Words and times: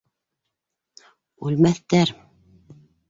Үлмәҫтәр! 1.49 2.15